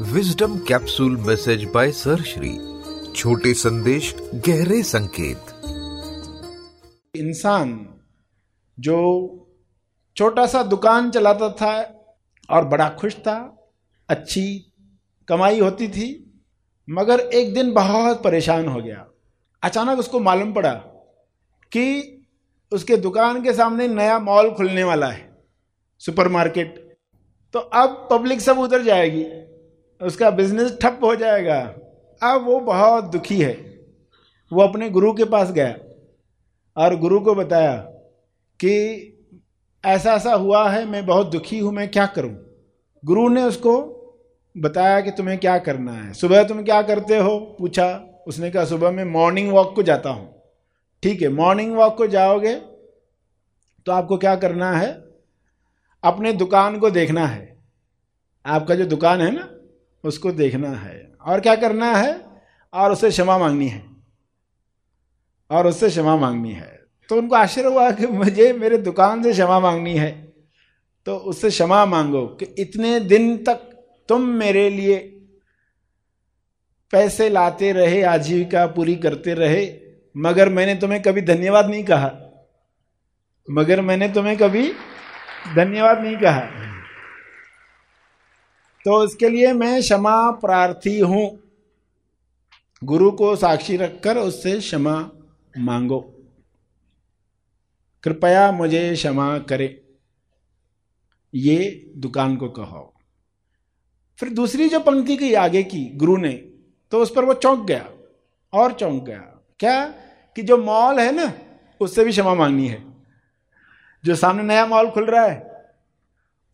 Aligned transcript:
Wisdom 0.00 0.58
capsule 0.58 1.16
message 1.16 1.64
by 1.64 1.92
sir 1.92 2.22
Shri 2.22 2.50
छोटे 3.16 3.54
संदेश 3.54 4.14
गहरे 4.34 4.82
संकेत 4.82 5.46
इंसान 7.16 7.88
जो 8.80 8.98
छोटा 10.16 10.46
सा 10.46 10.62
दुकान 10.62 11.10
चलाता 11.10 11.48
था 11.48 11.72
और 12.50 12.64
बड़ा 12.64 12.88
खुश 12.88 13.14
था, 13.14 13.68
अच्छी 14.08 14.72
कमाई 15.28 15.60
होती 15.60 15.88
थी, 15.88 16.34
मगर 16.90 17.20
एक 17.20 17.54
दिन 17.54 17.72
बहुत 17.72 18.22
परेशान 18.22 18.68
हो 18.68 18.82
गया। 18.82 19.06
अचानक 19.62 19.98
उसको 19.98 20.20
मालूम 20.20 20.52
पड़ा 20.52 20.72
कि 21.72 22.26
उसके 22.72 22.96
दुकान 22.96 23.42
के 23.44 23.52
सामने 23.52 23.88
नया 23.88 24.18
मॉल 24.18 24.50
खुलने 24.50 24.84
वाला 24.84 25.08
है, 25.08 25.38
सुपरमार्केट। 25.98 26.98
तो 27.52 27.58
अब 27.58 28.08
पब्लिक 28.10 28.40
सब 28.40 28.58
उधर 28.58 28.82
जाएगी। 28.82 29.45
उसका 30.00 30.30
बिज़नेस 30.30 30.78
ठप 30.82 31.00
हो 31.02 31.14
जाएगा। 31.16 31.60
अब 32.22 32.44
वो 32.44 32.60
बहुत 32.60 33.04
दुखी 33.04 33.40
है। 33.40 33.52
वो 34.52 34.62
अपने 34.62 34.90
गुरु 34.90 35.12
के 35.12 35.24
पास 35.24 35.50
गया 35.52 35.74
और 36.76 36.96
गुरु 36.96 37.20
को 37.20 37.34
बताया 37.34 37.76
कि 38.60 39.12
ऐसा 39.84 40.14
ऐसा 40.14 40.34
हुआ 40.34 40.68
है, 40.70 40.84
मैं 40.86 41.06
बहुत 41.06 41.30
दुखी 41.30 41.58
हूँ, 41.58 41.72
मैं 41.72 41.90
क्या 41.90 42.06
करूँ? 42.06 42.34
गुरु 43.04 43.28
ने 43.28 43.42
उसको 43.42 43.74
बताया 44.56 45.00
कि 45.00 45.10
तुम्हें 45.10 45.38
क्या 45.38 45.58
करना 45.58 45.92
है। 45.92 46.12
सुबह 46.12 46.44
तुम 46.44 46.62
क्या 46.62 46.82
करते 46.82 47.18
हो? 47.18 47.38
पूछा। 47.58 47.88
उसने 48.26 48.50
कहा, 48.50 48.64
सुबह 48.64 48.90
मैं 48.90 49.04
मॉर्निंग 49.04 49.52
वॉक 49.52 49.74
को 49.74 49.82
जाता 49.82 50.10
हूँ। 50.10 50.34
ठीक 51.02 51.22
है 51.22 51.28
मॉर्निंग 51.28 51.74
वॉक 51.74 51.96
को 51.98 52.06
जाओगे 52.06 52.54
तो 53.86 53.92
आपको 53.92 54.16
क्या 54.16 54.36
करना 54.36 54.70
है? 54.72 54.92
अपने 56.04 56.32
दुकान 56.32 56.78
को 56.78 56.90
देखना 56.90 57.26
है। 57.26 57.56
आपका 58.46 58.74
जो 58.74 58.84
दुकान 58.84 59.20
है 59.20 59.30
ना 59.30 59.48
उसको 60.06 60.32
देखना 60.32 60.70
है। 60.70 61.12
और 61.26 61.40
क्या 61.40 61.56
करना 61.56 61.96
है? 61.96 62.20
और 62.74 62.92
उससे 62.92 63.10
क्षमा 63.10 63.38
मांगनी 63.38 63.68
है। 63.68 63.86
और 65.50 65.66
उससे 65.66 65.88
क्षमा 65.88 66.16
मांगनी 66.16 66.52
है। 66.52 66.84
तो 67.08 67.16
उनको 67.16 67.34
आश्चर्य 67.34 67.68
हुआ 67.68 67.90
कि 67.90 68.06
मुझे 68.06 68.52
मेरे 68.52 68.78
दुकान 68.78 69.22
से 69.22 69.32
क्षमा 69.32 69.60
मांगनी 69.60 69.94
है। 69.94 70.32
तो 71.06 71.16
उससे 71.16 71.50
क्षमा 71.50 71.86
मांगो 71.86 72.26
कि 72.26 72.44
इतने 72.58 73.00
दिन 73.00 73.36
तक 73.36 73.54
तुम 74.08 74.22
मेरे 74.22 74.70
लिए 74.70 74.98
पैसे 76.92 77.28
लाते 77.28 77.72
रहे, 77.72 78.02
आजीविका 78.02 78.66
पूरी 78.66 78.96
करते 78.96 79.34
रहे, 79.34 79.80
मगर 80.16 80.48
मैंने 80.48 80.74
तुम्हें 80.74 81.02
कभी 81.02 81.20
धन्यवाद 81.20 81.70
नहीं 81.70 81.84
कहा। 81.84 82.12
मगर 83.50 83.80
मैंने 83.80 84.08
तुम्हें 84.08 84.36
कभी 84.36 84.72
धन्यवाद 85.56 86.00
नहीं 86.00 86.16
कहा। 86.16 86.65
तो 88.86 89.04
इसके 89.04 89.28
लिए 89.28 89.52
मैं 89.52 89.80
क्षमा 89.80 90.30
प्रार्थी 90.30 90.98
हूँ। 90.98 91.38
गुरु 92.84 93.10
को 93.10 93.36
साक्षी 93.36 93.76
रखकर 93.76 94.16
उससे 94.16 94.58
क्षमा 94.58 95.10
मांगो। 95.58 96.00
कृपया 98.02 98.52
मुझे 98.52 98.94
क्षमा 98.94 99.38
करे। 99.38 99.84
ये 101.34 101.90
दुकान 101.96 102.36
को 102.36 102.48
कहो। 102.48 102.94
फिर 104.18 104.28
दूसरी 104.28 104.68
जो 104.68 104.80
पंक्ति 104.80 105.16
की 105.16 105.34
आगे 105.34 105.62
की 105.62 105.90
गुरु 105.94 106.16
ने 106.16 106.32
तो 106.92 107.02
उस 107.02 107.12
पर 107.16 107.24
वो 107.24 107.34
चौंक 107.34 107.66
गया, 107.66 107.90
और 108.52 108.72
चौंक 108.72 109.02
गया। 109.02 109.40
क्या? 109.60 109.86
कि 110.36 110.42
जो 110.42 110.56
मॉल 110.56 111.00
है 111.00 111.12
ना, 111.12 111.32
उससे 111.80 112.04
भी 112.04 112.10
क्षमा 112.10 112.34
मांगनी 112.34 112.68
है। 112.68 112.84
जो 114.04 114.14
सामने 114.14 114.42
नया 114.42 114.66
मॉल 114.66 114.90
खुल 114.90 115.04
रहा 115.04 115.26
है, 115.26 115.66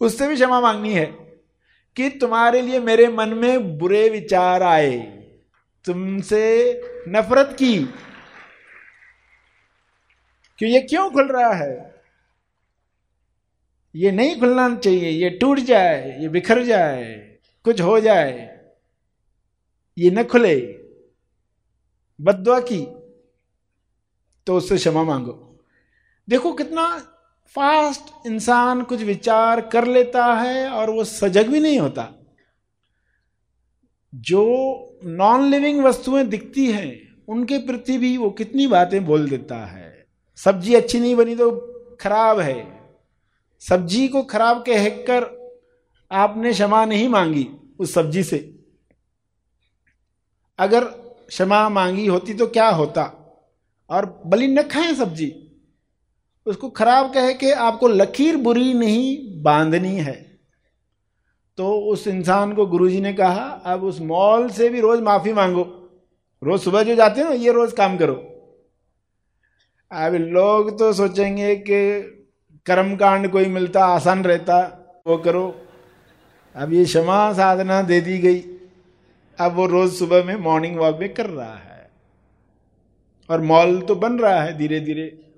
उससे 0.00 0.28
भी 0.28 0.34
क्षमा 0.34 0.60
मांगनी 0.60 0.94
है। 0.94 1.21
कि 1.96 2.10
तुम्हारे 2.10 2.60
लिए 2.60 2.80
मेरे 2.80 3.08
मन 3.08 3.28
में 3.28 3.78
बुरे 3.78 4.08
विचार 4.08 4.62
आए। 4.62 4.98
तुमसे 5.84 6.74
नफरत 7.08 7.56
की। 7.58 7.84
कि 10.58 10.66
ये 10.66 10.80
क्यों 10.80 11.10
खुल 11.10 11.28
रहा 11.28 11.52
है? 11.52 12.02
ये 13.94 14.10
नहीं 14.10 14.40
खुलना 14.40 14.76
चाहिए, 14.76 15.10
ये 15.10 15.30
टूट 15.30 15.58
जाए, 15.58 16.20
ये 16.20 16.28
बिखर 16.28 16.62
जाए, 16.62 17.38
कुछ 17.64 17.80
हो 17.80 18.00
जाए, 18.00 18.60
ये 19.98 20.10
न 20.10 20.24
खुले। 20.24 20.60
बदुआ 22.20 22.60
की 22.60 22.86
तो 24.46 24.56
उससे 24.56 24.76
क्षमा 24.76 25.02
मांगो। 25.04 25.64
देखो 26.28 26.52
कितना 26.52 27.11
फास्ट 27.46 28.26
इंसान 28.26 28.82
कुछ 28.82 29.02
विचार 29.02 29.60
कर 29.60 29.86
लेता 29.86 30.26
है 30.26 30.68
और 30.68 30.90
वो 30.90 31.04
सजग 31.04 31.46
भी 31.48 31.60
नहीं 31.60 31.78
होता। 31.78 32.08
जो 34.14 34.44
नॉन 35.04 35.44
लिविंग 35.44 35.84
वस्तुएँ 35.84 36.24
दिखती 36.24 36.72
हैं, 36.72 37.24
उनके 37.28 37.58
प्रति 37.58 37.98
भी 37.98 38.16
वो 38.16 38.30
कितनी 38.30 38.66
बातें 38.66 39.04
बोल 39.04 39.28
देता 39.28 39.66
है। 39.66 40.06
सब्ज़ी 40.36 40.74
अच्छी 40.74 41.00
नहीं 41.00 41.16
बनी 41.16 41.36
तो 41.36 41.50
खराब 42.00 42.38
है। 42.40 42.80
सब्ज़ी 43.60 44.08
को 44.08 44.22
खराब 44.22 44.58
कहकर 44.58 45.42
आपने 46.12 46.52
क्षमा 46.52 46.84
नहीं 46.84 47.08
मांगी 47.08 47.48
उस 47.78 47.94
सब्ज़ी 47.94 48.22
से। 48.22 48.58
अगर 50.58 50.84
क्षमा 51.28 51.68
मांगी 51.68 52.06
होती 52.06 52.34
तो 52.34 52.46
क्या 52.46 52.68
होता? 52.68 53.18
और 53.90 54.22
बलि 54.26 54.48
न 54.48 54.62
खाएँ 54.62 54.94
सब्ज़ी। 54.94 55.51
उसको 56.46 56.70
खराब 56.70 57.14
कहे 57.14 57.34
के 57.34 57.52
आपको 57.52 57.88
लकीर 57.88 58.36
बुरी 58.36 58.74
नहीं, 58.74 59.42
बांधनी 59.42 59.96
है। 59.96 60.40
तो 61.56 61.80
उस 61.80 62.06
इंसान 62.06 62.52
को 62.52 62.66
गुरुजी 62.66 63.00
ने 63.00 63.12
कहा, 63.12 63.44
अब 63.44 63.84
उस 63.84 64.00
मॉल 64.00 64.48
से 64.48 64.68
भी 64.68 64.80
रोज 64.80 65.00
माफ़ी 65.00 65.32
मांगो। 65.32 65.62
रोज 66.42 66.60
सुबह 66.60 66.82
जो 66.82 66.94
जाते 66.94 67.20
हो 67.20 67.28
ना, 67.28 67.34
ये 67.34 67.52
रोज 67.52 67.72
काम 67.72 67.96
करो। 67.96 68.14
अब 69.92 70.14
लोग 70.14 70.78
तो 70.78 70.92
सोचेंगे 70.92 71.56
कि 71.56 72.00
कर्म 72.66 72.96
कांड 72.96 73.30
कोई 73.30 73.46
मिलता, 73.46 73.84
आसान 73.84 74.24
रहता, 74.24 74.78
वो 75.06 75.16
करो। 75.16 75.60
अब 76.56 76.72
ये 76.72 76.84
क्षमा 76.84 77.32
साधना 77.32 77.82
दे 77.82 78.00
दी 78.00 78.18
गई। 78.18 78.40
अब 79.40 79.52
वो 79.52 79.66
रोज 79.66 79.92
सुबह 79.92 80.24
में 80.24 80.36
मॉर्निंग 80.36 80.76
वॉक 80.76 80.98
में 81.00 81.14
कर 81.14 81.26
रहा 81.26 81.54
है। 81.54 81.90
और 83.30 83.40
मॉल 83.40 83.80
तो 83.80 83.94
बन 83.94 84.18
रहा 84.18 84.42
है 84.42 84.58
धीरे 84.58 84.80
धीरे 84.80 85.31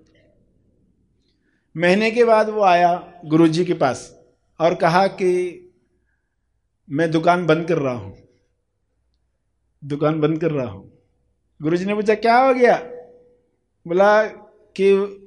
महीने 1.76 2.10
के 2.10 2.24
बाद 2.24 2.48
वो 2.48 2.62
आया 2.62 3.12
गुरुजी 3.24 3.64
के 3.64 3.74
पास 3.74 4.20
और 4.60 4.74
कहा 4.74 5.06
कि 5.06 5.60
मैं 6.90 7.10
दुकान 7.10 7.46
बंद 7.46 7.68
कर 7.68 7.78
रहा 7.78 7.94
हूँ। 7.94 8.18
दुकान 9.84 10.20
बंद 10.20 10.40
कर 10.40 10.50
रहा 10.50 10.66
हूँ। 10.66 10.98
गुरुजी 11.62 11.84
ने 11.84 11.94
पूछा, 11.94 12.14
क्या 12.14 12.36
हो 12.36 12.54
गया? 12.54 12.76
बोला 13.86 14.22
कि 14.76 15.20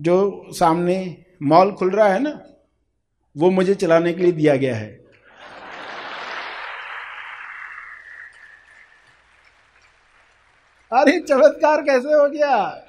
जो 0.00 0.46
सामने 0.52 1.24
मॉल 1.42 1.72
खुल 1.72 1.90
रहा 1.90 2.08
है 2.08 2.20
ना, 2.20 2.46
वो 3.36 3.50
मुझे 3.50 3.74
चलाने 3.74 4.12
के 4.12 4.22
लिए 4.22 4.32
दिया 4.32 4.56
गया 4.56 4.76
है। 4.76 5.02
अरे 10.92 11.20
चमत्कार 11.20 11.82
कैसे 11.82 12.12
हो 12.12 12.28
गया? 12.28 12.88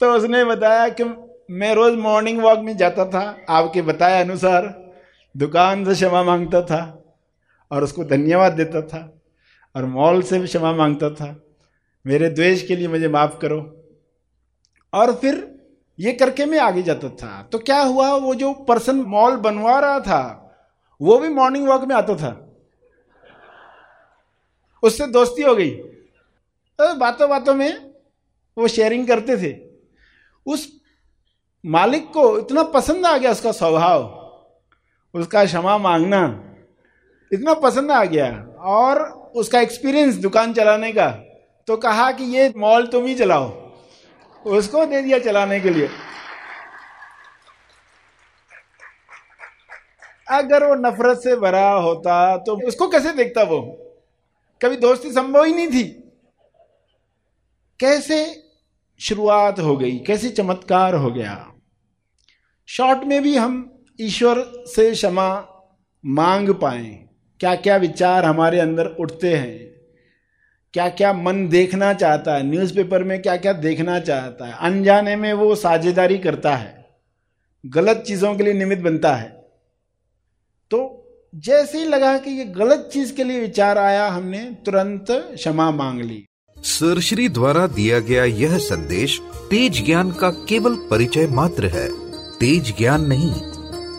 तो 0.00 0.12
उसने 0.12 0.44
बताया 0.44 0.88
कि 0.88 1.04
मैं 1.50 1.74
रोज 1.74 1.94
मॉर्निंग 1.94 2.40
वॉक 2.40 2.58
में 2.58 2.76
जाता 2.76 3.04
था, 3.04 3.38
आपके 3.48 3.82
बताए 3.82 4.24
अनुसार 4.24 4.92
दुकान 5.36 5.84
से 5.84 5.94
क्षमा 5.94 6.22
माँगता 6.22 6.62
था 6.62 7.04
और 7.72 7.84
उसको 7.84 8.04
धन्यवाद 8.04 8.52
देता 8.52 8.82
था 8.82 9.22
और 9.76 9.84
मॉल 9.84 10.22
से 10.22 10.38
भी 10.38 10.46
क्षमा 10.46 10.72
माँगता 10.72 11.10
था। 11.10 11.40
मेरे 12.06 12.30
द्वेष 12.30 12.66
के 12.66 12.76
लिए 12.76 12.88
मुझे 12.88 13.08
माफ़ 13.08 13.38
करो। 13.38 13.84
और 14.94 15.14
फिर 15.14 15.60
ये 16.00 16.12
करके 16.12 16.44
मैं 16.44 16.58
आगे 16.58 16.82
जाता 16.82 17.08
था। 17.08 17.48
तो 17.52 17.58
क्या 17.58 17.80
हुआ? 17.80 18.12
वो 18.12 18.34
जो 18.34 18.52
पर्सन 18.52 18.96
मॉल 18.96 19.36
बनवा 19.36 19.78
रहा 19.78 20.00
था, 20.00 20.40
वो 21.02 21.18
भी 21.18 21.28
मॉर्निंग 21.28 21.68
वॉक 21.68 21.84
में 21.84 21.96
आता 21.96 22.14
था। 22.14 22.52
उससे 24.82 25.06
दोस्ती 25.06 25.42
हो 25.42 25.54
गई। 25.54 25.70
तो 26.78 26.94
बातों 26.94 27.30
बातों 27.30 27.54
में 27.54 27.90
वो 28.58 28.68
शेयरिंग 28.68 29.08
करते 29.08 29.36
थे। 29.36 29.73
उस 30.46 30.68
मालिक 31.64 32.10
को 32.12 32.38
इतना 32.38 32.62
पसंद 32.70 33.06
आ 33.06 33.16
गया 33.16 33.30
उसका 33.30 33.52
स्वभाव, 33.52 34.02
उसका 35.14 35.44
क्षमा 35.44 35.76
मांगना, 35.78 36.22
इतना 37.30 37.54
पसंद 37.54 37.90
आ 37.90 38.04
गया 38.04 38.30
और 38.58 39.02
उसका 39.36 39.60
एक्सपीरियंस 39.60 40.14
दुकान 40.16 40.52
चलाने 40.54 40.92
का 40.92 41.08
तो 41.68 41.76
कहा 41.76 42.10
कि 42.12 42.24
ये 42.36 42.52
मॉल 42.56 42.86
तुम 42.86 43.04
ही 43.06 43.14
चलाओ, 43.14 43.48
उसको 44.44 44.84
दे 44.86 45.00
दिया 45.02 45.18
चलाने 45.18 45.60
के 45.60 45.70
लिए। 45.70 45.88
अगर 50.30 50.64
वो 50.64 50.74
नफरत 50.76 51.18
से 51.18 51.36
भरा 51.36 51.68
होता 51.70 52.36
तो 52.36 52.56
उसको 52.68 52.88
कैसे 52.88 53.12
देखता 53.12 53.42
वो? 53.42 53.60
कभी 54.60 54.76
दोस्ती 54.76 55.10
संभव 55.12 55.44
ही 55.44 55.54
नहीं 55.54 55.68
थी। 55.68 55.84
कैसे 57.80 58.24
शुरुआत 59.00 59.58
हो 59.58 59.76
गई, 59.76 59.96
कैसे 59.98 60.28
चमत्कार 60.28 60.94
हो 60.94 61.10
गया। 61.10 61.52
शॉर्ट 62.68 63.04
में 63.04 63.22
भी 63.22 63.36
हम 63.36 63.84
ईश्वर 64.00 64.42
से 64.66 64.90
क्षमा 64.90 65.28
मांग 66.04 66.48
पाए। 66.54 66.86
क्या 67.40 67.54
क्या 67.54 67.76
विचार 67.76 68.24
हमारे 68.24 68.60
अंदर 68.60 68.86
उठते 68.86 69.34
हैं। 69.34 69.58
क्या 70.74 70.88
क्या 70.88 71.12
मन 71.12 71.48
देखना 71.48 71.92
चाहता 71.92 72.34
है, 72.34 72.42
न्यूज़पेपर 72.42 73.04
में 73.04 73.20
क्या 73.22 73.36
क्या 73.36 73.52
देखना 73.52 73.98
चाहता 74.00 74.46
है। 74.46 74.56
अनजाने 74.60 75.16
में 75.16 75.32
वो 75.32 75.54
साझेदारी 75.54 76.18
करता 76.18 76.54
है, 76.56 76.86
गलत 77.64 78.04
चीज़ों 78.06 78.34
के 78.34 78.44
लिए 78.44 78.52
निमित्त 78.52 78.82
बनता 78.82 79.14
है। 79.14 79.28
तो 80.70 81.00
जैसे 81.34 81.78
ही 81.78 81.84
लगा 81.84 82.16
कि 82.18 82.30
ये 82.30 82.44
गलत 82.44 82.88
चीज़ 82.92 83.14
के 83.14 83.24
लिए 83.24 83.40
विचार 83.40 83.78
आया, 83.78 84.08
हमने 84.08 84.44
तुरंत 84.66 85.06
क्षमा 85.10 85.70
मांग 85.70 86.00
ली। 86.00 86.24
सरश्री 86.64 87.28
द्वारा 87.28 87.66
दिया 87.66 87.98
गया 87.98 88.24
यह 88.24 88.58
संदेश 88.58 89.20
तेज 89.50 89.84
ज्ञान 89.84 90.10
का 90.10 90.30
केवल 90.30 90.74
परिचय 90.74 91.26
मात्र 91.26 91.66
है। 91.66 91.88
तेज 92.38 92.74
ज्ञान 92.78 93.04
नहीं, 93.06 93.34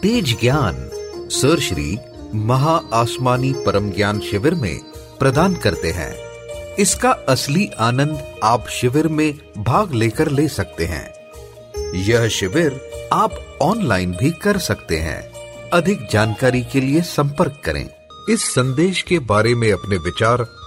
तेज 0.01 0.39
ज्ञान 0.41 0.89
सरश्री 1.31 1.97
महा 2.35 2.81
आसमानी 2.93 3.53
परम 3.65 3.91
ज्ञान 3.91 4.19
शिविर 4.19 4.55
में 4.55 4.79
प्रदान 5.19 5.53
करते 5.53 5.91
हैं। 5.91 6.15
इसका 6.75 7.09
असली 7.09 7.69
आनंद 7.79 8.39
आप 8.43 8.67
शिविर 8.67 9.07
में 9.07 9.39
भाग 9.57 9.93
लेकर 9.93 10.31
ले 10.31 10.47
सकते 10.47 10.85
हैं। 10.85 11.13
यह 11.93 12.27
शिविर 12.27 12.81
आप 13.13 13.57
ऑनलाइन 13.61 14.11
भी 14.11 14.31
कर 14.31 14.57
सकते 14.57 14.97
हैं। 14.97 15.31
अधिक 15.69 16.07
जानकारी 16.11 16.61
के 16.61 16.81
लिए 16.81 17.01
संपर्क 17.01 17.61
करें। 17.65 17.89
इस 18.29 18.41
संदेश 18.41 19.01
के 19.01 19.19
बारे 19.19 19.55
में 19.55 19.71
अपने 19.73 19.97
विचार 19.97 20.64